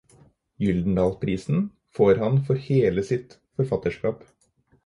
Gyldendalprisen 0.61 1.69
får 1.97 2.15
han 2.23 2.41
for 2.49 2.65
hele 2.71 3.07
sitt 3.13 3.39
forfatterskap. 3.61 4.27